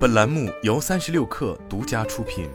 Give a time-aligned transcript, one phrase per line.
[0.00, 2.48] 本栏目由三十六氪独家出品。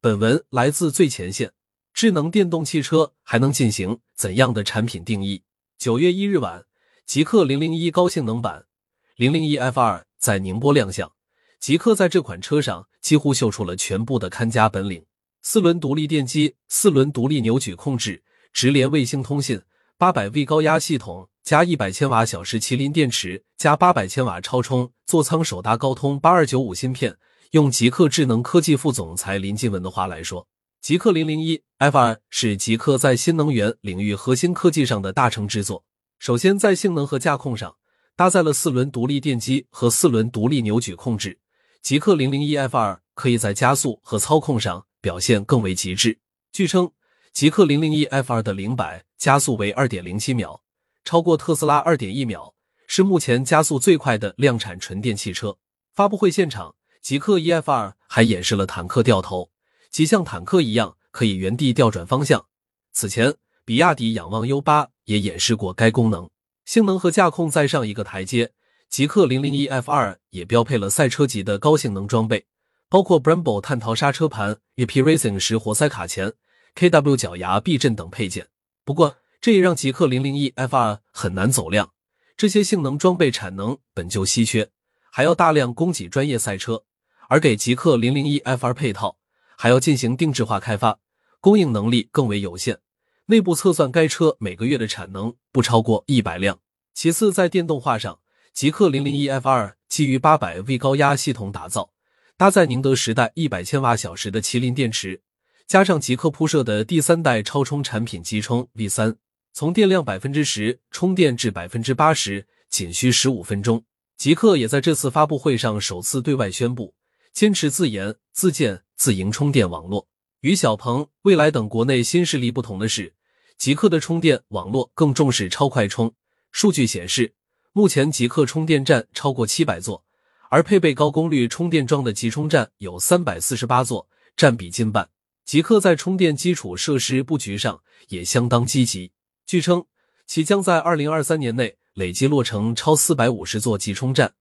[0.00, 1.52] 本文来自最前线。
[1.94, 5.44] 智能电动汽车还能进行怎样的产品定义？
[5.78, 6.64] 九月一日晚，
[7.06, 8.66] 极氪零零一高性能版
[9.14, 11.12] 零零一 F 二在宁波亮相。
[11.60, 15.06] 极氪在这款车上几乎秀出了全部的看家本领：
[15.42, 19.62] 四轮独立电机、四轮独立扭矩控制、直连卫星通信、
[19.96, 21.30] 八百 V 高压系统。
[21.46, 27.16] 加一百千瓦小时麒麟电池，加八百千瓦超充，座舱首搭高通八二九五芯片。
[27.52, 30.48] 用极客智能科技副总裁林金文的话来说，
[30.80, 35.84] 极客零零一 F 二是极客在新能源领域核心科技上的大成之作。
[36.18, 37.76] 首先，在性能和驾控上，
[38.16, 41.38] 搭载了四轮独立电机和四轮独立扭矩控制。
[41.80, 46.18] 极客零零一 F 二可以在加速和操控上表现更为极致。
[46.50, 46.90] 据称，
[47.32, 50.60] 极客零零一 F 二的零百加速为二点零七秒。
[51.06, 52.52] 超过特斯拉二点一秒，
[52.88, 55.56] 是目前加速最快的量产纯电汽车。
[55.94, 59.50] 发布会现场，极氪 EF 二还演示了坦克掉头，
[59.88, 62.46] 即像坦克一样可以原地调转方向。
[62.92, 66.28] 此前，比亚迪仰望 U 八也演示过该功能，
[66.64, 68.52] 性能和驾控再上一个台阶。
[68.88, 72.46] 极氪零零一 F 二也标配了赛车级的高性能装备，
[72.88, 76.32] 包括 Brembo 碳陶刹车盘、EP Racing 十活塞卡钳、
[76.74, 78.48] KW 脚牙避震等配件。
[78.84, 81.92] 不过，这也让极氪零零一 F 二很难走量，
[82.36, 84.70] 这些性能装备产能本就稀缺，
[85.12, 86.84] 还要大量供给专业赛车，
[87.28, 89.18] 而给极氪零零一 F 二配套
[89.56, 90.98] 还要进行定制化开发，
[91.40, 92.80] 供应能力更为有限。
[93.26, 96.60] 内部测算，该车每个月的产能不超过一百辆。
[96.94, 98.20] 其次，在电动化上，
[98.52, 101.90] 极氪零零一 F 二基于八百 V 高压系统打造，
[102.36, 105.22] 搭载宁德时代一百千瓦小时的麒麟电池，
[105.66, 109.16] 加上极氪铺设的第三代超充产品极充 V 三。
[109.58, 113.82] 从电量百分之十充电至百分之八十仅需十五分钟。
[114.18, 116.94] 极客也在这次发布会上首次对外宣布，
[117.32, 120.06] 坚持自研、自建、自营充电网络。
[120.42, 123.14] 与小鹏、蔚来等国内新势力不同的是，
[123.56, 126.12] 极客的充电网络更重视超快充。
[126.52, 127.32] 数据显示，
[127.72, 130.04] 目前极客充电站超过七百座，
[130.50, 135.08] 而配备高功率充电桩的集充站有三百四十八座，占比近半。
[135.46, 139.12] 极客在充电基础设施布局上也相当积极。
[139.46, 139.84] 据称，
[140.26, 144.34] 其将在二零二三年内累计落成超四百五十座集充站，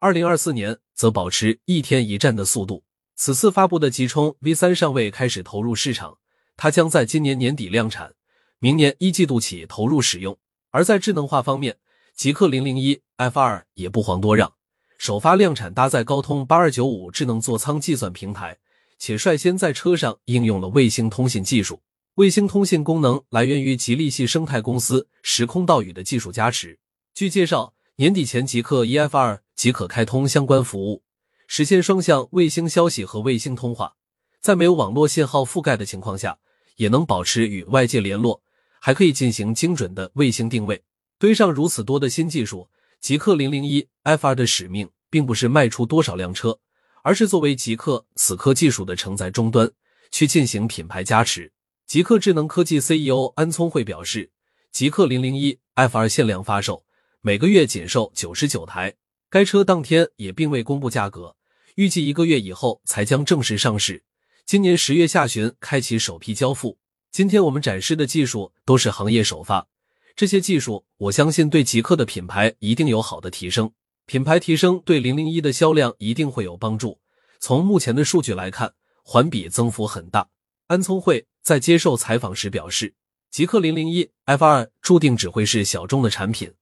[0.00, 2.84] 二零二四年则保持一天一站的速度。
[3.16, 6.18] 此次发布的集充 V 三尚未开始投入市场，
[6.58, 8.12] 它将在今年年底量产，
[8.58, 10.36] 明年一季度起投入使用。
[10.70, 11.78] 而在智能化方面，
[12.14, 14.52] 极氪零零一 F 二也不遑多让，
[14.98, 18.58] 首发量产搭载高通八二九五智能座舱计算平台，
[18.98, 21.80] 且率先在车上应用了卫星通信技术。
[22.20, 26.78] 卫星通信功能来源于吉利系生态公司时空道宇的技术加持。
[27.14, 31.02] 据介绍，年底前极客 EF 二即可开通相关服务，
[31.46, 33.94] 实现双向卫星消息和卫星通话，
[34.38, 36.38] 在没有网络信号覆盖的情况下，
[36.76, 38.42] 也能保持与外界联络，
[38.78, 40.84] 还可以进行精准的卫星定位。
[41.18, 42.68] 堆上如此多的新技术，
[43.00, 46.58] 极客零零一 F 二的使命并不是卖出多少辆车，
[47.02, 49.72] 而是作为极客此刻技术的承载终端，
[50.10, 51.50] 去进行品牌加持。
[51.90, 54.30] 极客智能科技 CEO 安聪慧表示，
[54.70, 56.84] 极客零零一 F 二限量发售，
[57.20, 58.94] 每个月仅售九十九台。
[59.28, 61.34] 该车当天也并未公布价格，
[61.74, 64.04] 预计一个月以后才将正式上市。
[64.46, 66.78] 今年十月下旬开启首批交付。
[67.10, 69.66] 今天我们展示的技术都是行业首发，
[70.14, 73.68] 这些技术我相信对极客的品牌一定有好的提升。
[74.06, 77.00] 品牌提升对零零一的销量一定会有帮助。
[77.40, 80.28] 从目前的数据来看，环比增幅很大。
[80.68, 82.94] 安聪慧在接受采访时表示，
[83.30, 86.52] 极氪零零一 F 二注定只会是小众的产品。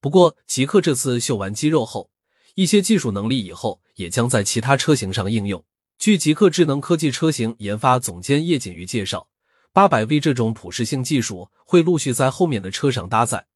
[0.00, 2.10] 不过，极氪这次秀完肌肉后，
[2.54, 5.64] 一些技术能力以后也将在其他车型上应用。
[5.98, 9.28] 据极氪智能科技车型研发总监叶锦瑜介绍，
[9.72, 13.46] 八百 V 这种普适性技术会陆续在后面的车上搭载，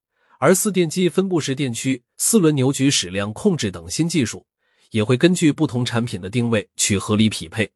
[0.41, 4.45] 而四电机分布式电驱、四轮扭矩矢量控制等新技术，
[4.91, 7.71] 也会根据不同产品的定位去合理匹配。